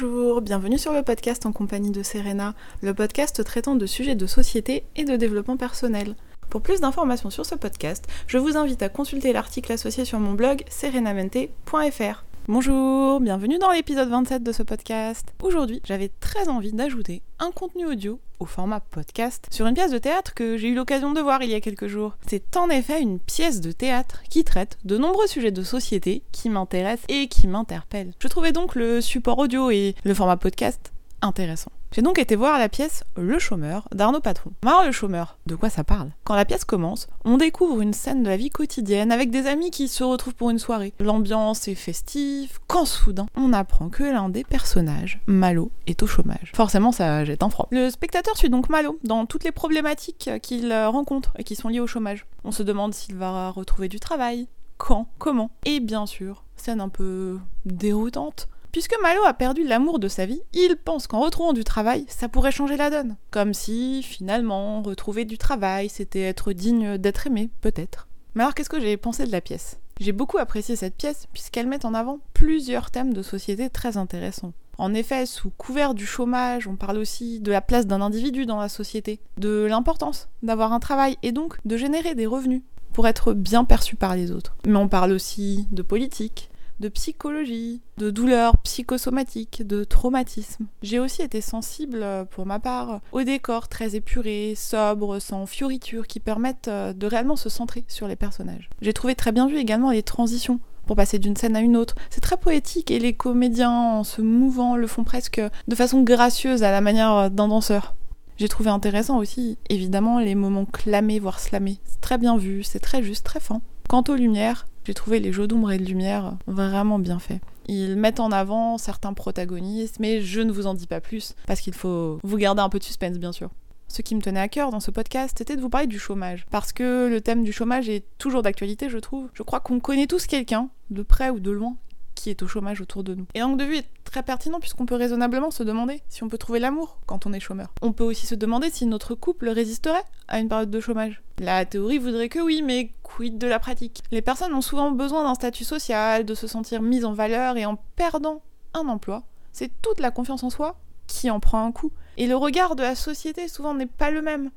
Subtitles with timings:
[0.00, 4.26] Bonjour, bienvenue sur le podcast en compagnie de Serena, le podcast traitant de sujets de
[4.26, 6.14] société et de développement personnel.
[6.50, 10.34] Pour plus d'informations sur ce podcast, je vous invite à consulter l'article associé sur mon
[10.34, 12.27] blog serenamente.fr.
[12.50, 15.34] Bonjour, bienvenue dans l'épisode 27 de ce podcast.
[15.42, 19.98] Aujourd'hui, j'avais très envie d'ajouter un contenu audio au format podcast sur une pièce de
[19.98, 22.16] théâtre que j'ai eu l'occasion de voir il y a quelques jours.
[22.26, 26.48] C'est en effet une pièce de théâtre qui traite de nombreux sujets de société qui
[26.48, 28.14] m'intéressent et qui m'interpellent.
[28.18, 31.72] Je trouvais donc le support audio et le format podcast intéressant.
[31.90, 34.52] J'ai donc été voir la pièce Le chômeur d'Arnaud Patron.
[34.62, 36.10] Marre le chômeur, de quoi ça parle?
[36.24, 39.70] Quand la pièce commence, on découvre une scène de la vie quotidienne avec des amis
[39.70, 40.92] qui se retrouvent pour une soirée.
[41.00, 46.52] L'ambiance est festive, quand soudain, on apprend que l'un des personnages, Malo, est au chômage.
[46.54, 47.68] Forcément, ça jette un froid.
[47.70, 51.80] Le spectateur suit donc Malo dans toutes les problématiques qu'il rencontre et qui sont liées
[51.80, 52.26] au chômage.
[52.44, 54.46] On se demande s'il va retrouver du travail,
[54.76, 60.06] quand, comment, et bien sûr, scène un peu déroutante Puisque Malo a perdu l'amour de
[60.06, 63.16] sa vie, il pense qu'en retrouvant du travail, ça pourrait changer la donne.
[63.32, 68.06] Comme si, finalement, retrouver du travail, c'était être digne d'être aimé, peut-être.
[68.36, 69.80] Mais alors qu'est-ce que j'ai pensé de la pièce?
[69.98, 74.52] J'ai beaucoup apprécié cette pièce puisqu'elle met en avant plusieurs thèmes de société très intéressants.
[74.78, 78.60] En effet, sous couvert du chômage, on parle aussi de la place d'un individu dans
[78.60, 82.62] la société, de l'importance d'avoir un travail et donc de générer des revenus
[82.92, 84.56] pour être bien perçu par les autres.
[84.68, 86.48] Mais on parle aussi de politique,
[86.80, 90.66] de psychologie, de douleurs psychosomatiques, de traumatisme.
[90.82, 96.06] J'ai aussi été sensible, euh, pour ma part, aux décors très épurés, sobres, sans fioritures,
[96.06, 98.70] qui permettent euh, de réellement se centrer sur les personnages.
[98.80, 101.96] J'ai trouvé très bien vu également les transitions pour passer d'une scène à une autre.
[102.10, 106.62] C'est très poétique et les comédiens, en se mouvant, le font presque de façon gracieuse
[106.62, 107.94] à la manière d'un danseur.
[108.38, 111.80] J'ai trouvé intéressant aussi, évidemment, les moments clamés, voire slamés.
[111.84, 113.60] C'est très bien vu, c'est très juste, très fin.
[113.88, 117.40] Quant aux lumières, j'ai trouvé les jeux d'ombre et de lumière vraiment bien faits.
[117.66, 121.60] Ils mettent en avant certains protagonistes, mais je ne vous en dis pas plus, parce
[121.60, 123.50] qu'il faut vous garder un peu de suspense, bien sûr.
[123.88, 126.46] Ce qui me tenait à cœur dans ce podcast, c'était de vous parler du chômage.
[126.50, 129.28] Parce que le thème du chômage est toujours d'actualité, je trouve.
[129.34, 131.76] Je crois qu'on connaît tous quelqu'un, de près ou de loin,
[132.18, 133.26] qui est au chômage autour de nous.
[133.34, 136.36] Et l'angle de vue est très pertinent puisqu'on peut raisonnablement se demander si on peut
[136.36, 137.72] trouver l'amour quand on est chômeur.
[137.80, 141.22] On peut aussi se demander si notre couple résisterait à une période de chômage.
[141.38, 144.02] La théorie voudrait que oui, mais quid de la pratique?
[144.10, 147.64] Les personnes ont souvent besoin d'un statut social, de se sentir mises en valeur et
[147.64, 148.42] en perdant
[148.74, 150.76] un emploi, c'est toute la confiance en soi
[151.06, 151.92] qui en prend un coup.
[152.16, 154.50] Et le regard de la société souvent n'est pas le même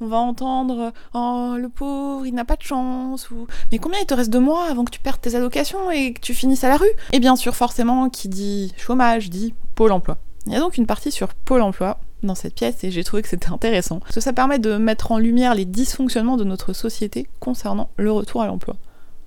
[0.00, 4.06] on va entendre Oh, le pauvre, il n'a pas de chance, ou Mais combien il
[4.06, 6.68] te reste de mois avant que tu perdes tes allocations et que tu finisses à
[6.68, 6.90] la rue?
[7.12, 10.18] Et bien sûr, forcément, qui dit chômage dit Pôle emploi.
[10.46, 13.22] Il y a donc une partie sur Pôle emploi dans cette pièce et j'ai trouvé
[13.22, 14.00] que c'était intéressant.
[14.00, 18.12] Parce que ça permet de mettre en lumière les dysfonctionnements de notre société concernant le
[18.12, 18.76] retour à l'emploi.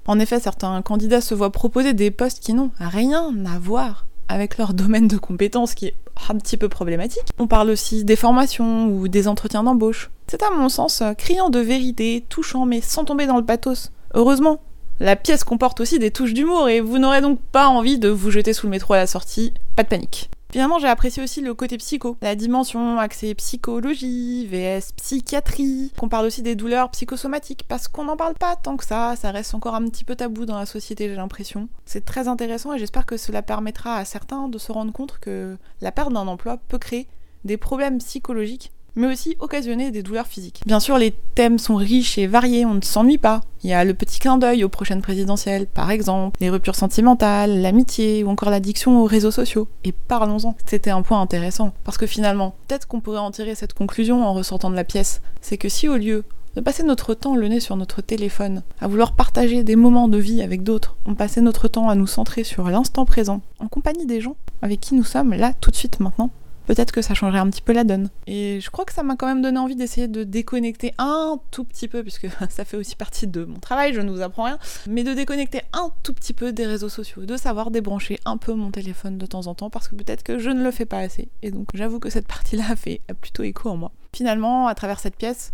[0.08, 4.58] En effet, certains candidats se voient proposer des postes qui n'ont rien à voir avec
[4.58, 5.96] leur domaine de compétences qui est
[6.30, 7.26] un petit peu problématique.
[7.40, 10.12] On parle aussi des formations ou des entretiens d'embauche.
[10.28, 13.92] C'est à mon sens criant de vérité, touchant mais sans tomber dans le pathos.
[14.14, 14.62] Heureusement,
[15.00, 18.32] la pièce comporte aussi des touches d'humour et vous n'aurez donc pas envie de vous
[18.32, 20.30] jeter sous le métro à la sortie, pas de panique.
[20.52, 26.26] Finalement, j'ai apprécié aussi le côté psycho, la dimension axée psychologie, VS psychiatrie, qu'on parle
[26.26, 29.76] aussi des douleurs psychosomatiques, parce qu'on n'en parle pas tant que ça, ça reste encore
[29.76, 31.70] un petit peu tabou dans la société, j'ai l'impression.
[31.86, 35.56] C'est très intéressant et j'espère que cela permettra à certains de se rendre compte que
[35.82, 37.08] la perte d'un emploi peut créer
[37.46, 40.62] des problèmes psychologiques mais aussi occasionner des douleurs physiques.
[40.66, 43.42] Bien sûr, les thèmes sont riches et variés, on ne s'ennuie pas.
[43.64, 47.62] Il y a le petit clin d'œil aux prochaines présidentielles, par exemple, les ruptures sentimentales,
[47.62, 49.68] l'amitié ou encore l'addiction aux réseaux sociaux.
[49.84, 50.56] Et parlons-en.
[50.66, 51.74] C'était un point intéressant.
[51.84, 55.22] Parce que finalement, peut-être qu'on pourrait en tirer cette conclusion en ressortant de la pièce.
[55.42, 56.24] C'est que si au lieu
[56.56, 60.18] de passer notre temps le nez sur notre téléphone, à vouloir partager des moments de
[60.18, 64.06] vie avec d'autres, on passait notre temps à nous centrer sur l'instant présent, en compagnie
[64.06, 66.32] des gens avec qui nous sommes là tout de suite maintenant,
[66.70, 68.10] peut-être que ça changerait un petit peu la donne.
[68.28, 71.64] Et je crois que ça m'a quand même donné envie d'essayer de déconnecter un tout
[71.64, 74.60] petit peu, puisque ça fait aussi partie de mon travail, je ne vous apprends rien,
[74.88, 78.54] mais de déconnecter un tout petit peu des réseaux sociaux, de savoir débrancher un peu
[78.54, 81.00] mon téléphone de temps en temps, parce que peut-être que je ne le fais pas
[81.00, 81.30] assez.
[81.42, 83.92] Et donc j'avoue que cette partie-là fait plutôt écho en moi.
[84.14, 85.54] Finalement, à travers cette pièce,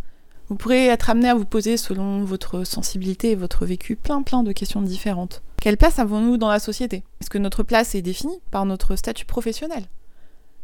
[0.50, 4.44] vous pourrez être amené à vous poser selon votre sensibilité et votre vécu plein plein
[4.44, 5.44] de questions différentes.
[5.62, 7.06] Quelle place avons-nous dans la société?
[7.22, 9.86] Est-ce que notre place est définie par notre statut professionnel?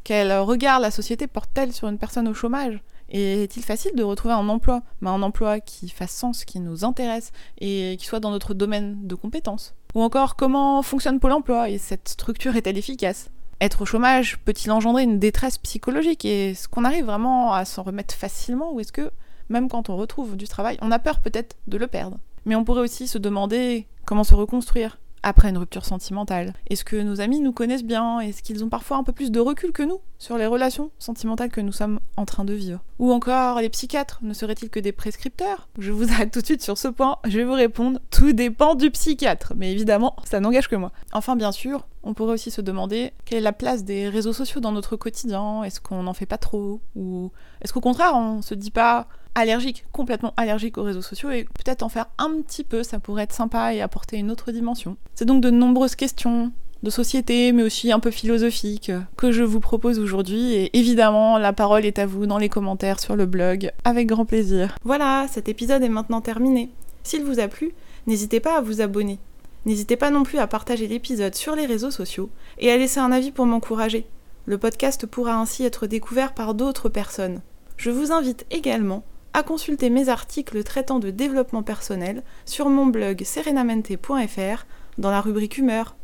[0.03, 2.80] Quel regard la société porte-t-elle sur une personne au chômage?
[3.09, 4.83] Et est-il facile de retrouver un emploi?
[5.01, 9.06] Mais un emploi qui fasse sens, qui nous intéresse et qui soit dans notre domaine
[9.06, 9.75] de compétences.
[9.94, 13.30] Ou encore, comment fonctionne Pôle emploi et cette structure est-elle efficace?
[13.59, 16.24] Être au chômage peut-il engendrer une détresse psychologique?
[16.24, 19.12] Et est-ce qu'on arrive vraiment à s'en remettre facilement Ou est-ce que,
[19.50, 22.18] même quand on retrouve du travail, on a peur peut-être de le perdre?
[22.45, 26.53] Mais on pourrait aussi se demander comment se reconstruire après une rupture sentimentale.
[26.69, 28.19] Est-ce que nos amis nous connaissent bien?
[28.19, 31.50] Est-ce qu'ils ont parfois un peu plus de recul que nous sur les relations sentimentales
[31.50, 32.79] que nous sommes en train de vivre?
[33.00, 35.68] Ou encore les psychiatres, ne seraient-ils que des prescripteurs?
[35.77, 38.75] Je vous arrête tout de suite sur ce point, je vais vous répondre, tout dépend
[38.75, 40.91] du psychiatre, mais évidemment, ça n'engage que moi.
[41.13, 44.62] Enfin bien sûr, on pourrait aussi se demander quelle est la place des réseaux sociaux
[44.62, 46.81] dans notre quotidien, est-ce qu'on n'en fait pas trop?
[46.95, 47.31] Ou
[47.62, 51.83] est-ce qu'au contraire on se dit pas allergique, complètement allergique aux réseaux sociaux et peut-être
[51.83, 54.98] en faire un petit peu, ça pourrait être sympa et apporter une autre dimension.
[55.16, 56.51] C'est donc de nombreuses questions
[56.83, 60.54] de société, mais aussi un peu philosophiques, que je vous propose aujourd'hui.
[60.54, 64.25] Et évidemment, la parole est à vous dans les commentaires sur le blog, avec grand
[64.25, 64.75] plaisir.
[64.83, 66.69] Voilà, cet épisode est maintenant terminé.
[67.04, 67.74] S'il vous a plu,
[68.07, 69.19] n'hésitez pas à vous abonner.
[69.66, 73.12] N'hésitez pas non plus à partager l'épisode sur les réseaux sociaux et à laisser un
[73.12, 74.07] avis pour m'encourager.
[74.45, 77.42] Le podcast pourra ainsi être découvert par d'autres personnes.
[77.78, 83.24] Je vous invite également à consulter mes articles traitant de développement personnel sur mon blog
[83.24, 84.66] serenamente.fr
[84.98, 85.95] dans la rubrique humeur.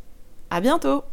[0.50, 1.04] À bientôt!